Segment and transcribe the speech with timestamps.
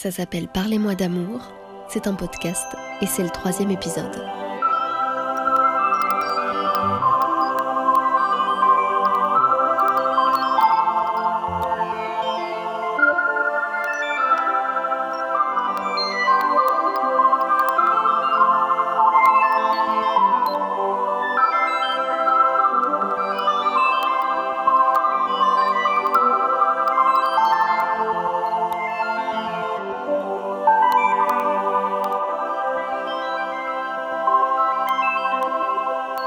[0.00, 1.40] Ça s'appelle Parlez-moi d'amour,
[1.88, 2.68] c'est un podcast
[3.00, 4.14] et c'est le troisième épisode.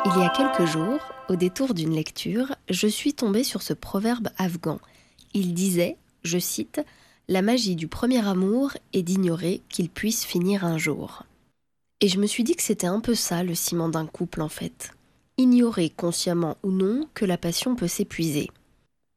[0.04, 4.30] Il y a quelques jours, au détour d'une lecture, je suis tombée sur ce proverbe
[4.40, 4.80] afghan.
[5.36, 6.82] Il disait, je cite,
[7.28, 11.24] La magie du premier amour est d'ignorer qu'il puisse finir un jour.
[12.00, 14.50] Et je me suis dit que c'était un peu ça le ciment d'un couple en
[14.50, 14.92] fait.
[15.38, 18.50] Ignorer consciemment ou non que la passion peut s'épuiser.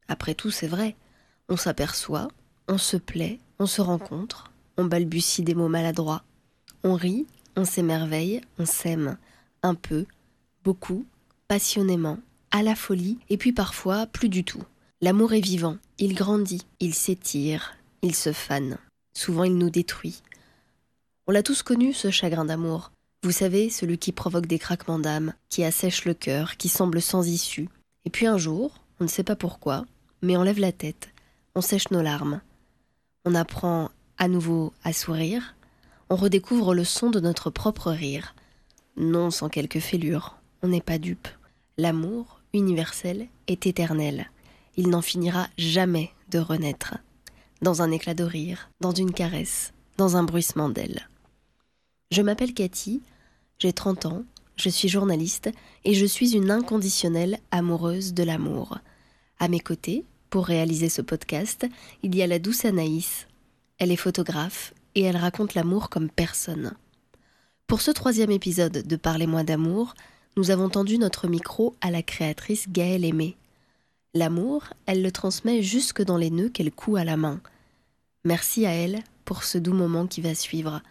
[0.06, 0.96] Après tout, c'est vrai.
[1.48, 2.28] On s'aperçoit,
[2.68, 6.24] on se plaît, on se rencontre, on balbutie des mots maladroits.
[6.82, 7.26] On rit,
[7.56, 9.16] on s'émerveille, on s'aime.
[9.62, 10.04] Un peu,
[10.64, 11.04] beaucoup,
[11.46, 12.18] passionnément,
[12.50, 14.62] à la folie, et puis parfois plus du tout.
[15.00, 18.78] L'amour est vivant, il grandit, il s'étire, il se fane.
[19.16, 20.22] Souvent il nous détruit.
[21.26, 22.90] On l'a tous connu, ce chagrin d'amour.
[23.22, 27.26] Vous savez, celui qui provoque des craquements d'âme, qui assèche le cœur, qui semble sans
[27.26, 27.68] issue.
[28.04, 29.84] Et puis un jour, on ne sait pas pourquoi,
[30.22, 31.08] mais on lève la tête,
[31.54, 32.40] on sèche nos larmes.
[33.24, 35.54] On apprend à nouveau à sourire,
[36.10, 38.34] on redécouvre le son de notre propre rire.
[38.96, 41.28] Non sans quelques fêlures, on n'est pas dupe.
[41.76, 44.30] L'amour, universel, est éternel.
[44.78, 46.96] Il n'en finira jamais de renaître.
[47.60, 51.06] Dans un éclat de rire, dans une caresse, dans un bruissement d'ailes.
[52.10, 53.02] Je m'appelle Cathy,
[53.58, 54.24] j'ai 30 ans,
[54.56, 55.50] je suis journaliste
[55.84, 58.78] et je suis une inconditionnelle amoureuse de l'amour.
[59.38, 61.66] À mes côtés, pour réaliser ce podcast,
[62.02, 63.26] il y a la douce Anaïs.
[63.76, 66.72] Elle est photographe et elle raconte l'amour comme personne.
[67.66, 69.94] Pour ce troisième épisode de Parlez-moi d'amour,
[70.36, 73.36] nous avons tendu notre micro à la créatrice Gaëlle Aimé.
[74.14, 77.40] L'amour, elle le transmet jusque dans les nœuds qu'elle coud à la main.
[78.24, 80.82] Merci à elle pour ce doux moment qui va suivre,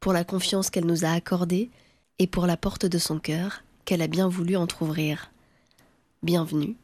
[0.00, 1.70] pour la confiance qu'elle nous a accordée
[2.18, 5.30] et pour la porte de son cœur qu'elle a bien voulu entr'ouvrir.
[6.22, 6.76] Bienvenue,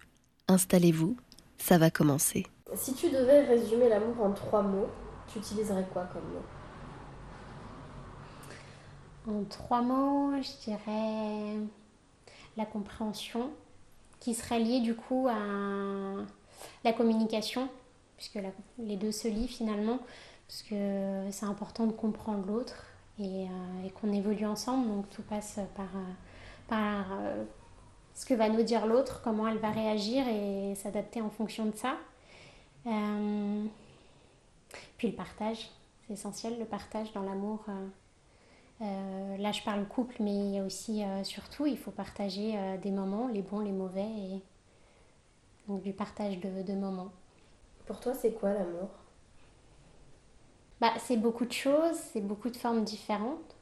[0.49, 1.17] installez-vous,
[1.59, 2.47] ça va commencer.
[2.75, 4.89] Si tu devais résumer l'amour en trois mots,
[5.33, 6.43] tu utiliserais quoi comme mot?
[9.29, 11.59] En trois mots, je dirais
[12.57, 13.51] la compréhension,
[14.21, 16.25] qui serait liée du coup à
[16.85, 17.69] la communication,
[18.17, 18.39] puisque
[18.79, 19.99] les deux se lient finalement,
[20.49, 22.87] parce que c'est important de comprendre l'autre
[23.19, 25.89] et, euh, qu'on évolue ensemble, donc tout passe par,
[26.69, 27.45] par euh,
[28.15, 31.77] ce que va nous dire l'autre, comment elle va réagir et s'adapter en fonction de
[31.77, 31.97] ça.
[32.87, 33.65] Euh,
[34.97, 35.71] puis le partage,
[36.07, 37.65] c'est essentiel, le partage dans l'amour.
[38.83, 42.57] Euh, là, je parle couple, mais il y a aussi, euh, surtout, il faut partager
[42.57, 44.43] euh, des moments, les bons, les mauvais, et
[45.69, 47.11] donc du partage de, de moments.
[47.87, 48.91] Pour toi, c'est quoi l'amour?
[50.81, 53.57] Bah, C'est beaucoup de choses, c'est beaucoup de formes différentes.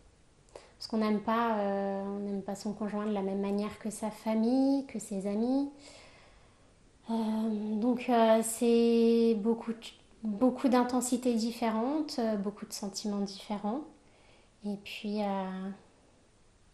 [0.79, 1.57] Parce qu'on n'aime pas,
[2.05, 5.71] on n'aime pas son conjoint de la même manière que sa famille, que ses amis.
[7.09, 8.11] donc,
[8.43, 9.73] c'est beaucoup,
[10.23, 13.83] beaucoup d'intensités différentes, beaucoup de sentiments différents.
[14.67, 15.71] Et puis, euh,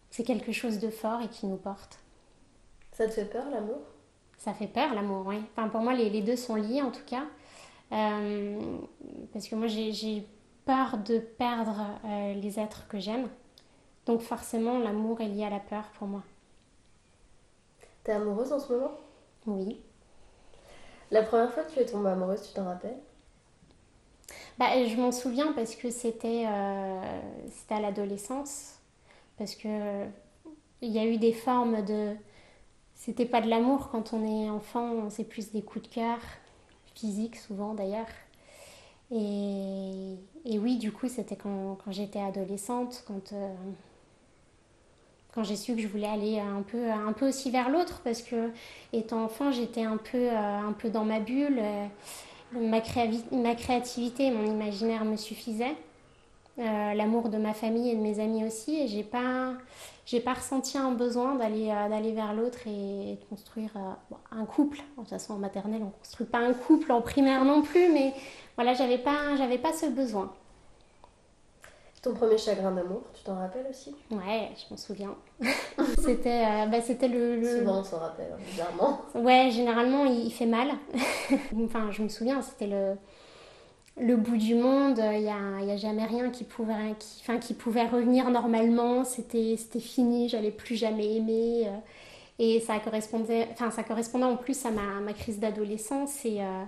[0.09, 1.99] c'est quelque chose de fort et qui nous porte.
[2.91, 3.79] Ça te fait peur, l'amour?
[4.37, 5.41] Ça fait peur, l'amour, oui.
[5.51, 7.25] Enfin, pour moi, les, les, deux sont liés, en tout cas.
[7.91, 8.59] Euh,
[9.33, 10.25] parce que moi, j'ai
[10.65, 13.27] peur de perdre euh, les êtres que j'aime.
[14.05, 16.23] Donc, forcément, l'amour est lié à la peur pour moi.
[18.03, 18.91] T'es amoureuse en ce moment?
[19.45, 19.81] Oui.
[21.11, 22.99] La première fois que tu es tombée amoureuse, tu t'en rappelles?
[24.59, 27.19] Bah, je m'en souviens parce que c'était euh,
[27.69, 28.75] à l'adolescence.
[29.37, 30.05] Parce que
[30.81, 32.15] il y a eu des formes de.
[32.95, 36.19] C'était pas de l'amour quand on est enfant, c'est plus des coups de cœur,
[36.93, 38.07] physiques souvent d'ailleurs.
[39.11, 43.53] Et, et, oui, du coup, c'était quand, quand j'étais adolescente, quand, euh,
[45.33, 48.21] quand j'ai su que je voulais aller un peu, un peu aussi vers l'autre, parce
[48.21, 48.51] que
[48.93, 51.59] étant enfant, j'étais un peu, euh, un peu dans ma bulle.
[51.59, 51.87] Euh,
[52.59, 55.75] ma, créativité mon imaginaire me suffisaient.
[56.59, 58.75] Euh, l'amour de ma famille et de mes amis aussi.
[58.79, 59.53] Et j'ai pas,
[60.25, 64.77] pas ressenti un besoin d'aller, euh, d'aller vers l'autre et, de construire euh, un couple.
[64.77, 68.13] De toute façon, en maternelle, on construit pas un couple en primaire non plus, mais
[68.55, 70.31] voilà, j'avais pas, j'avais pas ce besoin.
[72.01, 75.15] Ton premier chagrin d'amour, tu t'en rappelles aussi Ouais, je m'en souviens.
[75.99, 79.01] c'était euh, bah, c'était le, Souvent on s'en rappelle, hein, bizarrement.
[79.13, 80.69] Ouais, généralement il fait mal.
[81.63, 82.95] enfin, je me souviens, c'était le,
[84.03, 87.37] le bout du monde, il n'y a, y a, jamais rien qui pouvait, qui, enfin,
[87.37, 91.67] qui pouvait revenir normalement, c'était fini, j'allais plus jamais aimer.
[91.67, 91.77] Euh,
[92.43, 96.63] et ça correspondait, enfin, ça correspondait en plus à ma, ma crise d'adolescence et, euh,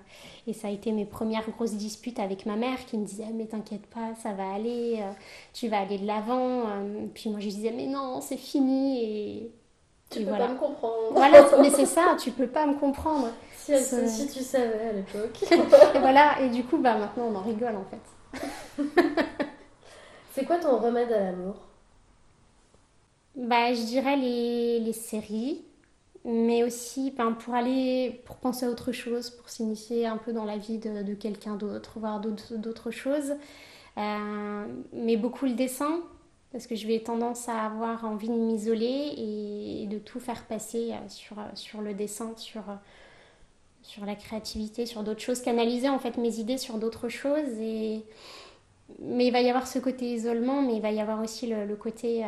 [0.46, 3.48] et, ça a été mes premières grosses disputes avec ma mère qui me disait mais
[3.48, 5.12] t'inquiète pas, ça va aller, euh,
[5.52, 6.66] tu vas aller de l'avant.
[7.16, 9.52] Puis moi je disais mais non, c'est fini et
[10.12, 11.10] tu peux pas me comprendre.
[11.12, 13.30] Voilà, mais c'est ça, tu peux pas me comprendre.
[13.58, 15.44] Si, si tu savais à l'époque.
[15.96, 18.84] et voilà, et du coup, bah, maintenant on en rigole en fait.
[20.36, 21.56] c'est quoi ton remède à l'amour?
[23.36, 25.64] Bah, je dirais les, les séries,
[26.24, 30.58] mais aussi pour aller, pour penser à autre chose, pour s'initier un peu dans la
[30.58, 33.34] vie de, quelqu'un d'autre, voir d'autres choses.
[33.98, 36.02] Euh, mais beaucoup le dessin,
[36.52, 40.92] parce que je vais tendance à avoir envie de m'isoler et de tout faire passer
[40.92, 42.64] euh, sur, euh, sur le dessin, sur,
[43.82, 47.60] sur la créativité, sur d'autres choses, canaliser en fait mes idées sur d'autres choses.
[47.60, 48.04] Et...
[49.00, 51.76] Mais il va y avoir ce côté isolement, mais il va y avoir aussi le,
[51.76, 52.24] côté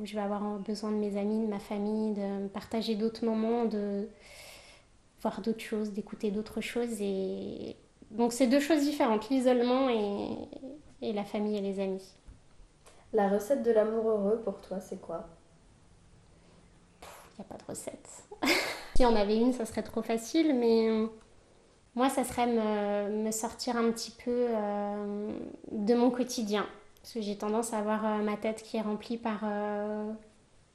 [0.00, 3.64] où je vais avoir besoin de mes amis, de ma famille, de partager d'autres moments,
[3.64, 4.08] de
[5.20, 7.00] voir d'autres choses, d'écouter d'autres choses.
[7.00, 7.76] Et...
[8.10, 10.36] Donc c'est deux choses différentes, l'isolement et...
[11.02, 12.14] et la famille et les amis.
[13.12, 15.28] La recette de l'amour heureux pour toi, c'est quoi?
[17.02, 18.24] Il n'y a pas de recette.
[18.96, 21.06] si on avait une, ça serait trop facile, mais euh,
[21.94, 25.28] moi, ça serait me, sortir un petit peu euh,
[25.72, 26.66] de mon quotidien.
[27.00, 29.44] Parce que j'ai tendance à avoir euh, ma tête qui est remplie par,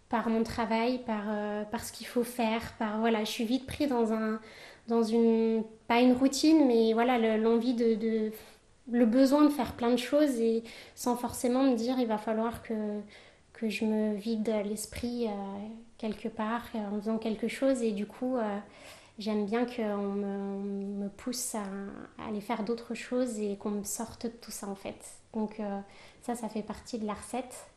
[0.10, 2.74] par mon travail, par, ce qu'il faut faire.
[2.78, 4.40] Par, voilà, je suis vite pris dans, un,
[4.88, 8.32] dans une, pas une routine, mais voilà, l'envie de
[8.92, 10.64] le besoin de faire plein de choses et
[10.96, 12.74] sans forcément me dire il va falloir que,
[13.54, 15.32] que je me vide l'esprit euh,
[15.98, 18.58] quelque part euh, en faisant quelque chose et du coup euh,
[19.20, 21.64] j'aime bien qu'on me, me, pousse à,
[22.28, 24.98] aller faire d'autres choses et qu'on me sorte de tout ça en fait.
[25.34, 25.62] Donc
[26.24, 27.68] ça, ça fait partie de la recette.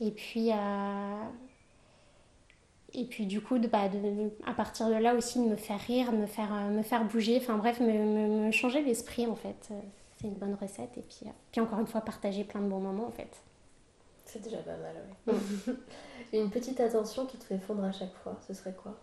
[0.00, 0.50] Et puis,
[2.92, 3.88] et puis du coup, bah,
[4.46, 7.38] à partir de là aussi, de me faire rire, de me faire, me faire bouger,
[7.40, 9.72] enfin bref, me, me changer l'esprit en fait
[10.22, 10.96] c'est une bonne recette.
[10.96, 13.42] Et puis, euh, puis encore une fois, partager plein de bons moments en fait.
[14.24, 14.94] C'est déjà pas mal,
[15.26, 15.74] oui.
[16.38, 18.96] une petite attention qui te fait fondre à chaque fois, ce serait quoi?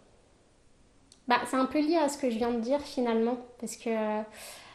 [1.29, 3.37] Bah, C'est un peu lié à ce que je viens de dire finalement.
[3.59, 4.21] Parce que euh,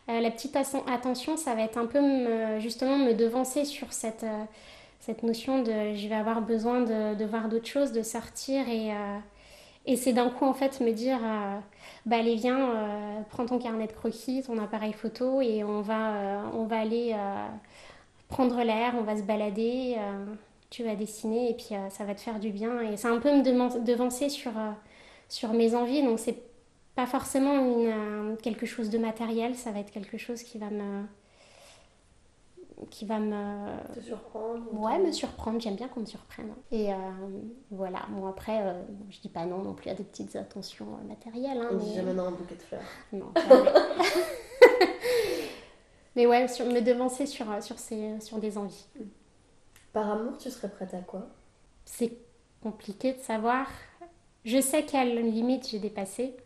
[0.09, 4.45] la petite attention, ça va être un peu justement me devancer sur cette, euh,
[5.01, 8.93] cette notion de je vais avoir besoin de, voir d'autres choses, de sortir et.
[9.87, 11.59] Et c'est d'un coup, en fait, me dire, euh,
[12.07, 16.15] bah allez, viens, euh, prends ton carnet de croquis, ton appareil photo, et on va,
[16.15, 17.15] euh, on va aller
[18.29, 19.97] prendre l'air, on va se balader,
[20.71, 22.81] tu vas dessiner, et puis ça va te faire du bien.
[22.81, 23.43] Et c'est un peu me
[23.85, 24.53] devancer sur,
[25.29, 26.39] sur mes envies, donc c'est
[26.95, 31.05] pas forcément une, quelque chose de matériel, ça va être quelque chose qui va me
[32.91, 33.95] qui va me.
[33.95, 35.61] Te surprendre Ouais, me surprendre.
[35.61, 36.53] J'aime bien qu'on me surprenne.
[36.71, 36.97] Et euh,
[37.71, 38.01] voilà.
[38.11, 41.59] Bon, après, euh, je dis pas non non plus à des petites attentions euh, matérielles.
[41.59, 42.83] Hein, On dit jamais non un bouquet de fleurs.
[43.13, 43.33] Non,
[46.17, 48.87] mais ouais, sur, me devancer sur, sur, ces, sur des envies.
[49.93, 51.27] Par amour, tu serais prête à quoi?
[51.85, 52.13] C'est
[52.63, 53.69] compliqué de savoir.
[54.45, 56.37] Je sais quelle limite j'ai dépassé.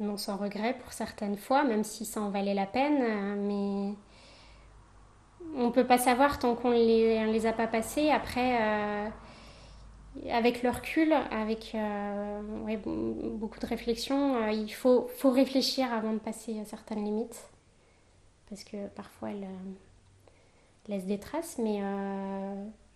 [0.00, 3.36] Non sans regret pour certaines fois, même si ça en valait la peine.
[3.46, 3.94] Mais
[5.56, 8.10] on peut pas savoir tant qu'on les, les a pas passés.
[8.10, 9.08] Après, euh,
[10.30, 12.40] avec le recul, avec euh,
[13.34, 17.48] beaucoup de réflexion, euh, il faut, faut réfléchir avant de passer à certaines limites.
[18.48, 19.46] Parce que parfois, elles
[20.88, 21.80] laissent des traces, mais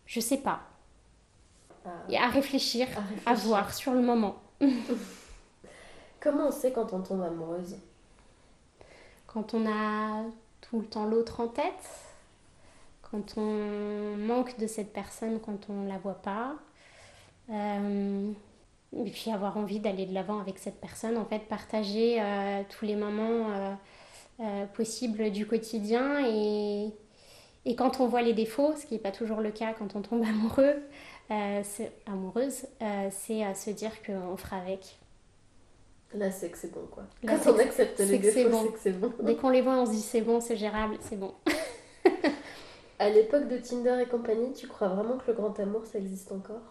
[0.04, 0.60] je sais pas.
[2.08, 4.36] Et à réfléchir, à réfléchir, à voir sur le moment.
[6.20, 7.76] Comment on sait quand on tombe amoureuse?
[9.26, 10.24] Quand on a
[10.60, 11.64] tout le temps l'autre en tête?
[13.02, 16.56] Quand on manque de cette personne, quand on ne la voit pas?
[17.50, 18.32] Euh,
[18.96, 22.84] et puis avoir envie d'aller de l'avant avec cette personne, en fait, partager euh, tous
[22.84, 23.76] les moments
[24.40, 26.26] euh, possibles du quotidien.
[26.26, 26.90] Et,
[27.64, 30.02] et, quand on voit les défauts, ce qui n'est pas toujours le cas quand on
[30.02, 30.82] tombe amoureux,
[32.06, 32.66] amoureuse,
[33.10, 34.98] c'est se dire qu'on fera avec.
[36.14, 37.02] Là, c'est que c'est bon, quoi.
[37.26, 39.12] quand on accepte les défauts, c'est que c'est bon.
[39.22, 41.34] Dès qu'on les voit, on se dit c'est bon, c'est gérable, c'est bon.
[42.98, 46.32] À l'époque de Tinder et compagnie, tu crois vraiment que le grand amour, ça existe
[46.32, 46.62] encore?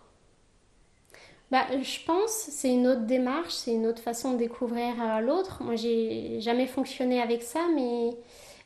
[1.52, 5.62] Bah, je pense c'est une autre démarche, c'est une autre façon de découvrir euh, l'autre.
[5.62, 8.18] Moi, j'ai jamais fonctionné avec ça, mais,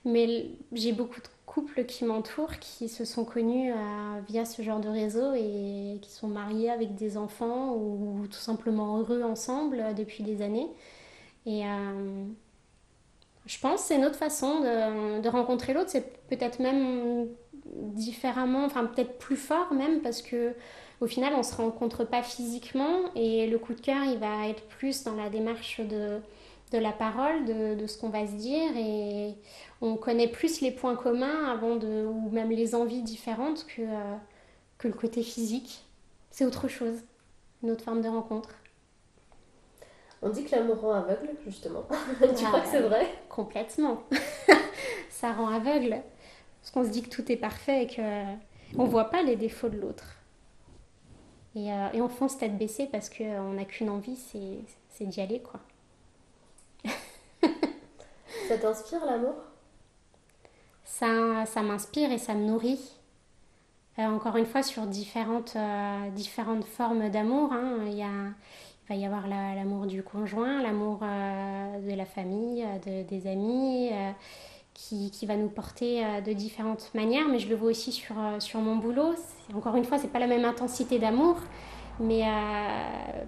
[0.05, 3.75] mais j'ai beaucoup de couples qui m'entourent qui se sont connus euh,
[4.27, 8.99] via ce genre de réseau et qui sont mariés avec des enfants ou, tout simplement
[8.99, 10.67] heureux ensemble euh, depuis des années.
[11.47, 11.63] Et
[13.47, 15.89] Je pense c'est notre façon de, de rencontrer l'autre.
[15.89, 17.27] C'est peut-être même
[17.65, 20.53] différemment, enfin peut-être plus fort même parce que
[21.01, 24.63] au final on se rencontre pas physiquement et le coup de cœur il va être
[24.67, 26.19] plus dans la démarche de,
[26.71, 29.35] de la parole, de, de ce qu'on va se dire et
[29.81, 34.15] on connaît plus les points communs avant de, ou même les envies différentes que, euh,
[34.77, 35.85] que le côté physique.
[36.29, 36.99] C'est autre chose,
[37.63, 38.49] une autre forme de rencontre.
[40.21, 41.83] On dit que l'amour rend aveugle, justement.
[42.37, 43.07] tu crois que c'est vrai?
[43.29, 44.03] Complètement.
[45.09, 46.01] ça rend aveugle.
[46.61, 49.69] Parce qu'on se dit que tout est parfait et qu'on ne voit pas les défauts
[49.69, 50.17] de l'autre.
[51.55, 55.41] Et, euh, et, on fonce tête baissée parce qu'on n'a qu'une envie, c'est d'y aller,
[55.41, 55.61] quoi.
[58.49, 59.35] Ça t'inspire l'amour?
[60.83, 62.95] Ça, ça m'inspire et ça me nourrit.
[63.99, 67.53] Euh, encore une fois, sur différentes, euh, différentes formes d'amour.
[67.53, 67.85] Hein.
[67.85, 68.05] Il,
[68.89, 73.91] va y avoir l'amour du conjoint, l'amour de la famille, de, des amis
[74.87, 78.39] qui, va nous porter euh, de différentes manières, mais je le vois aussi sur, euh,
[78.39, 79.13] sur mon boulot.
[79.53, 81.37] Encore une fois, c'est pas la même intensité d'amour,
[81.99, 83.23] mais, euh,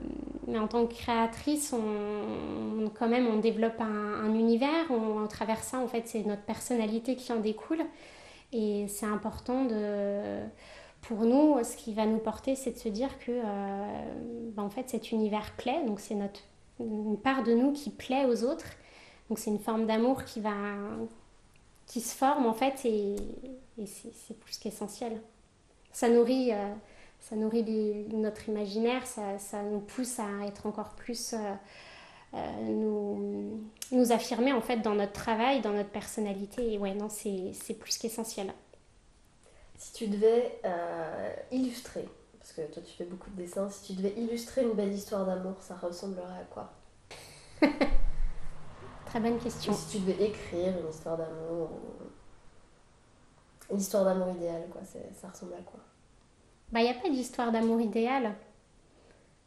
[0.48, 4.90] mais en tant que créatrice, on, quand même, on développe un, un univers.
[4.90, 7.82] On, à travers ça, en fait, c'est notre personnalité qui en découle.
[8.54, 10.40] Et c'est important de,
[11.02, 13.42] pour nous, ce qui va nous porter, c'est de se dire que,
[14.52, 15.84] ben, en fait, cet univers plaît.
[15.86, 16.42] Donc, c'est notre
[16.80, 18.66] une part de nous qui plaît aux autres.
[19.30, 20.52] Donc, c'est une forme d'amour qui va
[21.92, 23.18] qui se forme en fait et,
[23.86, 25.20] c'est plus qu'essentiel.
[25.92, 26.74] Ça nourrit, euh,
[27.22, 27.64] ça nourrit
[28.12, 31.38] notre imaginaire, ça, ça, nous pousse à être encore plus, euh,
[32.34, 33.62] euh, nous,
[33.92, 36.74] nous affirmer en fait dans notre travail, dans notre personnalité.
[36.74, 38.52] Et ouais, non, c'est plus qu'essentiel.
[39.78, 40.60] Si tu devais
[41.52, 42.08] illustrer,
[42.40, 45.26] parce que toi tu fais beaucoup de dessins, si tu devais illustrer une belle histoire
[45.26, 46.72] d'amour, ça ressemblerait à quoi?
[49.06, 49.74] Très bonne question.
[49.74, 51.70] si tu devais écrire une histoire d'amour,
[53.70, 55.80] une histoire d'amour idéale, quoi, ça ressemble à quoi?
[56.72, 58.36] Bah, il n'y a pas d'histoire d'amour idéale.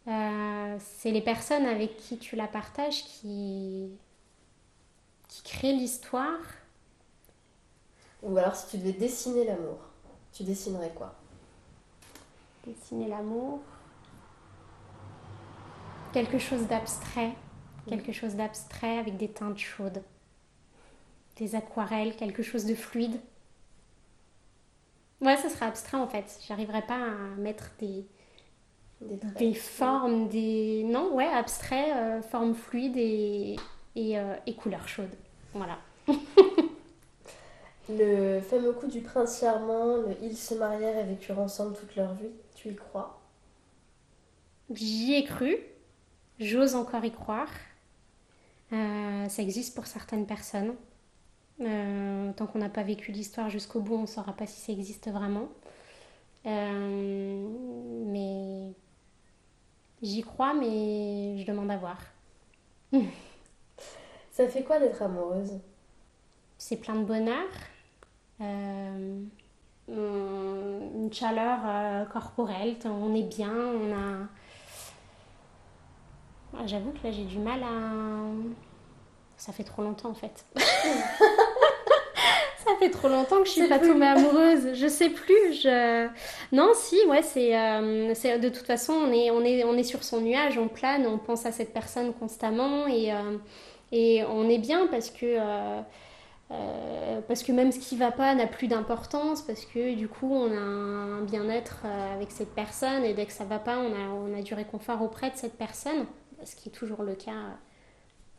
[0.07, 3.89] Euh, c'est les personnes avec qui tu la partages qui,
[5.29, 6.41] qui créent l'histoire.
[8.23, 9.79] Ou alors, si tu devais dessiner l'amour,
[10.33, 11.15] tu dessinerais quoi?
[12.67, 13.61] Dessiner l'amour.
[16.13, 17.33] Quelque chose d'abstrait
[17.87, 20.03] quelque chose d'abstrait avec des teintes chaudes,
[21.37, 23.21] des aquarelles, quelque chose de fluide.
[25.21, 26.39] Ouais, ça sera abstrait en fait.
[26.47, 28.07] J'arriverai pas à mettre des,
[29.01, 30.85] des, formes, des.
[30.85, 33.57] Non, ouais, abstrait, euh, formes fluides et,
[33.97, 35.17] et, euh, et couleurs chaudes.
[35.55, 35.79] Voilà.
[37.89, 42.15] le fameux coup du prince charmant, le ils se marièrent et vécurent ensemble toute leur
[42.15, 43.21] vie, tu y crois?
[44.73, 45.57] J'y ai cru.
[46.41, 47.49] J'ose encore y croire.
[48.73, 50.75] Euh, ça existe pour certaines personnes.
[51.61, 54.73] Euh, tant qu'on n'a pas vécu l'histoire jusqu'au bout, on ne saura pas si ça
[54.73, 55.49] existe vraiment.
[56.47, 57.49] Euh,
[58.07, 58.73] mais
[60.03, 61.99] j'y crois, mais je demande à voir.
[64.31, 65.59] ça fait quoi d'être amoureuse?
[66.59, 67.49] C'est plein de bonheur,
[68.41, 69.31] une
[71.13, 74.29] chaleur corporelle, on est bien, on a
[76.57, 77.67] ah, j'avoue que là, j'ai du mal à.
[79.37, 80.47] Ça fait trop longtemps en fait.
[82.65, 84.75] ça fait trop longtemps que je suis pas tombée amoureuse.
[84.75, 85.53] Je sais plus.
[85.63, 86.09] Je...
[86.53, 89.85] Non, si, ouais, c'est, euh, c'est de toute façon, on est, on, est, on est
[89.85, 93.39] sur son nuage, on plane, on pense à cette personne constamment et, euh,
[93.93, 95.37] et on est bien parce que.
[95.39, 95.81] Euh,
[97.27, 100.53] parce que même ce qui va pas n'a plus d'importance, parce que du coup on
[100.53, 104.39] a un bien-être avec cette personne et dès que ça va pas, on a, on
[104.39, 106.07] a du réconfort auprès de cette personne
[106.45, 107.59] ce qui est toujours le cas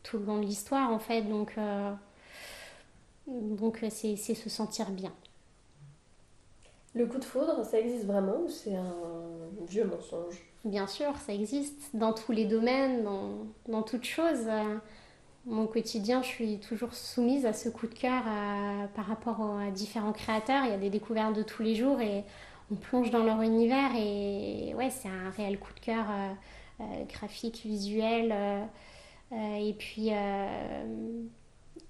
[0.03, 1.23] tout le long de l'histoire en fait.
[1.23, 1.55] Donc,
[3.27, 5.11] donc euh, c'est, se sentir bien.
[6.93, 8.95] Le coup de foudre, ça existe vraiment ou c'est un
[9.67, 10.41] vieux mensonge?
[10.63, 14.47] Bien sûr, ça existe dans tous les domaines, dans, dans toutes choses.
[15.45, 18.23] Mon quotidien, je suis toujours soumise à ce coup de cœur
[18.95, 20.63] par rapport à différents créateurs.
[20.63, 22.23] Il y a des découvertes de tous les jours et
[22.71, 26.05] on plonge dans leur univers et ouais, c'est un réel coup de cœur.
[26.09, 26.33] Euh,
[26.81, 28.65] euh, graphique, visuel, euh,
[29.31, 30.09] euh, et puis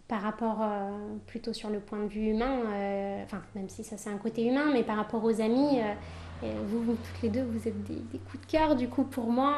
[0.08, 0.64] par rapport
[1.26, 2.60] plutôt sur le point de vue humain,
[3.24, 5.80] enfin même si ça c'est un côté humain, mais par rapport aux amis,
[6.44, 9.32] vous, vous, toutes les deux, vous êtes des, des, coups de cœur, du coup pour
[9.32, 9.56] moi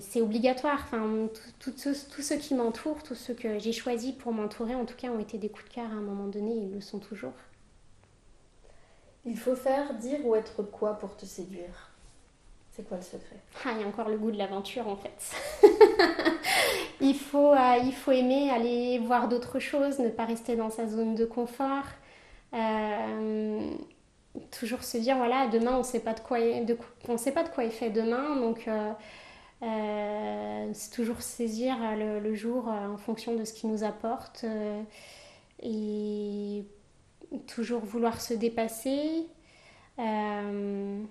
[0.00, 0.80] c'est obligatoire.
[0.84, 5.08] Enfin, tous ceux, qui m'entourent, tous ceux que j'ai choisis pour m'entourer, en tout cas,
[5.08, 7.32] ont été des coups de cœur à un moment donné, ils le sont toujours.
[9.24, 11.90] Il faut faire, dire ou être quoi pour te séduire?
[12.74, 13.36] C'est quoi le secret?
[13.64, 15.32] Ah, Il y a encore le goût de l'aventure en fait.
[17.00, 20.86] il, faut, euh, il faut aimer aller voir d'autres choses, ne pas rester dans sa
[20.86, 21.84] zone de confort.
[22.52, 23.70] Euh,
[24.50, 26.38] toujours se dire voilà demain on sait pas de quoi
[27.16, 28.68] sait pas de quoi est fait demain donc
[30.72, 34.44] c'est toujours saisir le, le jour en fonction de ce qui nous apporte
[35.62, 36.64] et
[37.46, 39.26] toujours vouloir se dépasser,
[39.98, 41.02] euh,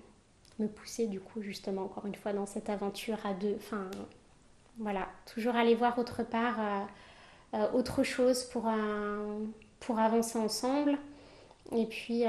[0.58, 3.56] me pousser du coup justement encore une fois dans cette aventure à deux.
[3.58, 3.90] Enfin
[4.78, 6.84] voilà, toujours aller voir autre part, euh,
[7.54, 8.68] euh, autre chose pour,
[9.80, 10.98] pour avancer ensemble.
[11.72, 12.24] Et puis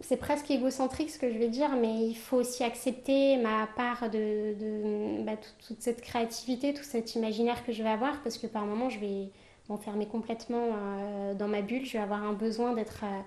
[0.00, 4.08] c'est presque égocentrique ce que je vais dire, mais il faut aussi accepter ma part
[4.10, 5.32] de, bah,
[5.66, 9.00] toute, cette créativité, tout cet imaginaire que je vais avoir, parce que par moments je
[9.00, 9.30] vais
[9.68, 13.20] m'enfermer complètement euh, dans ma bulle, je vais avoir un besoin d'être euh,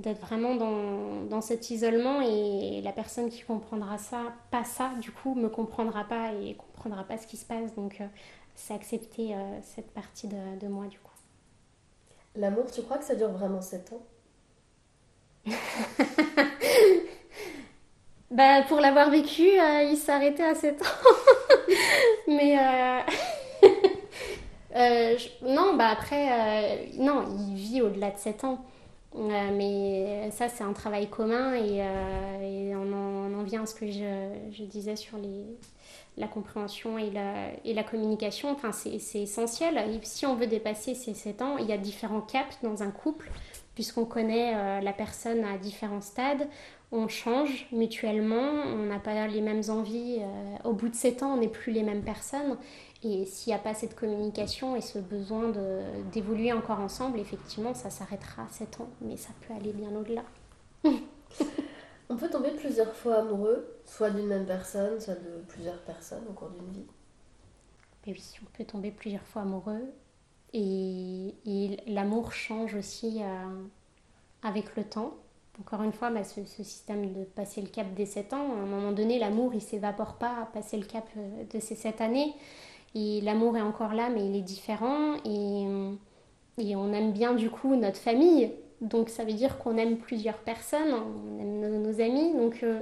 [0.00, 5.10] d'être vraiment dans, dans, cet isolement et la personne qui comprendra ça, pas ça, du
[5.12, 7.74] coup, me comprendra pas et comprendra pas ce qui se passe.
[7.74, 8.06] Donc, euh,
[8.54, 11.10] c'est accepter cette partie de, de moi, du coup.
[12.36, 14.02] L'amour, tu crois que ça dure vraiment 7 ans?
[18.30, 20.84] Bah, pour l'avoir vécu, euh, il s'arrêtait à 7 ans.
[22.28, 23.00] Mais euh,
[24.76, 28.64] euh, non, bah après, non, il vit au-delà de 7 ans.
[29.14, 31.82] Mais ça, c'est un travail commun et,
[32.74, 35.18] on, en, vient à ce que je, disais sur
[36.16, 37.10] la compréhension et
[37.74, 38.50] la, communication.
[38.50, 39.80] Enfin, c'est essentiel.
[40.02, 43.30] si on veut dépasser ces 7 ans, il y a différents caps dans un couple
[43.74, 46.48] puisqu'on connaît euh, la personne à différents stades.
[46.92, 50.18] On change mutuellement, on n'a pas les mêmes envies.
[50.20, 52.58] Euh, au bout de 7 ans, on n'est plus les mêmes personnes.
[53.02, 55.52] Et s'il n'y a pas cette communication et ce besoin
[56.12, 58.90] d'évoluer encore ensemble, effectivement, ça s'arrêtera à 7 ans.
[59.00, 60.24] Mais ça peut aller bien au-delà.
[62.10, 66.32] on peut tomber plusieurs fois amoureux, soit d'une même personne, soit de plusieurs personnes au
[66.32, 66.86] cours d'une vie.
[68.06, 69.92] Mais oui, on peut tomber plusieurs fois amoureux.
[70.52, 71.34] Et,
[71.86, 73.64] l'amour change aussi euh,
[74.42, 75.14] avec le temps.
[75.60, 78.66] Encore une fois, bah, ce, système de passer le cap des 7 ans, à un
[78.66, 82.34] moment donné, l'amour, il s'évapore pas à passer le cap euh, de ces 7 années.
[82.94, 85.14] Et l'amour est encore là, mais il est différent.
[85.24, 85.66] Et,
[86.58, 88.52] et, on aime bien du coup notre famille.
[88.80, 92.34] Donc ça veut dire qu'on aime plusieurs personnes, on aime nos, amis.
[92.34, 92.80] Donc euh,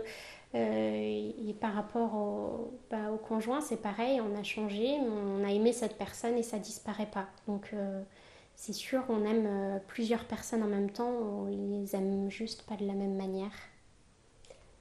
[0.54, 5.72] euh, par rapport au, bah, au conjoint, c'est pareil, on a changé, on a aimé
[5.72, 7.26] cette personne et ça disparaît pas.
[7.46, 8.02] Donc euh,
[8.54, 12.76] c'est sûr, on aime euh, plusieurs personnes en même temps, on les aime juste pas
[12.76, 13.52] de la même manière.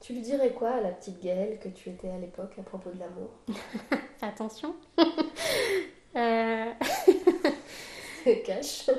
[0.08, 2.92] Tu lui dirais quoi à la petite Gaëlle que tu étais à l'époque à propos
[2.92, 3.30] de l'amour
[4.22, 4.74] attention.
[8.46, 8.90] Cache.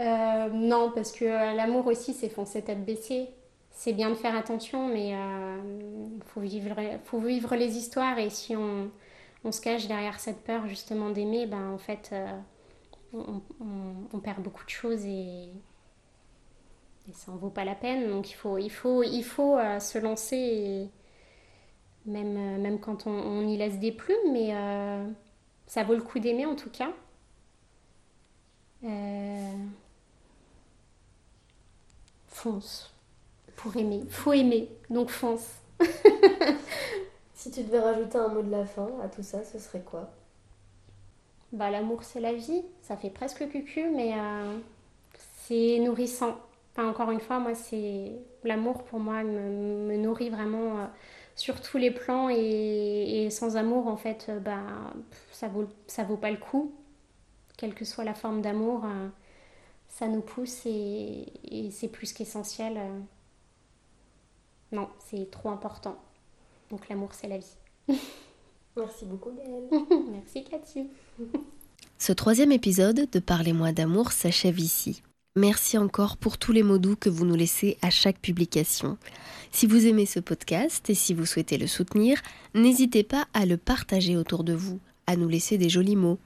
[0.00, 3.28] Euh, non, parce que euh, l'amour aussi, c'est foncer tête baissée.
[3.70, 5.58] C'est bien de faire attention, mais il euh,
[6.24, 8.18] faut, vivre, faut vivre les histoires.
[8.18, 8.90] Et si on,
[9.44, 12.14] on se cache derrière cette peur justement d'aimer, ben en fait,
[13.12, 13.42] on,
[14.12, 15.50] on, perd beaucoup de choses et,
[17.08, 18.10] et ça en vaut pas la peine.
[18.10, 20.88] Donc il faut, il faut, il faut se lancer,
[22.06, 24.54] même, même quand on, y laisse des plumes, mais
[25.66, 26.92] ça vaut le coup d'aimer en tout cas.
[32.44, 32.92] fonce.
[33.56, 34.02] Pour aimer.
[34.10, 35.48] Faut aimer, donc fonce.
[37.34, 40.10] si tu devais rajouter un mot de la fin à tout ça, ce serait quoi?
[41.52, 44.58] Bah l'amour c'est la vie, ça fait presque cucu, mais euh,
[45.46, 46.36] c'est nourrissant.
[46.82, 50.86] Encore une fois, moi c'est l'amour pour moi me, nourrit vraiment euh,
[51.36, 54.62] sur tous les plans et, sans amour en fait, euh, bah
[55.32, 56.74] ça vaut ça vaut pas le coup,
[57.56, 58.84] quelle que soit la forme d'amour
[59.94, 62.76] ça nous pousse et, c'est plus qu'essentiel.
[62.76, 63.00] Euh.
[64.72, 65.96] Non, c'est trop important.
[66.70, 67.56] Donc l'amour, c'est la vie.
[68.76, 69.68] Merci beaucoup Gaëlle.
[70.10, 70.88] Merci Cathy.
[71.98, 75.02] Ce troisième épisode de Parlez-moi d'amour s'achève ici.
[75.36, 78.98] Merci encore pour tous les mots doux que vous nous laissez à chaque publication.
[79.50, 82.20] Si vous aimez ce podcast et si vous souhaitez le soutenir,
[82.54, 86.18] n'hésitez pas à le partager autour de vous, à nous laisser des jolis mots,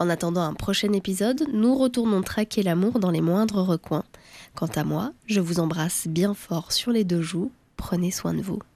[0.00, 4.04] en attendant un prochain épisode, nous retournons traquer l'amour dans les moindres recoins.
[4.54, 7.52] Quant à moi, je vous embrasse bien fort sur les deux joues.
[7.76, 8.60] Prenez soin de vous.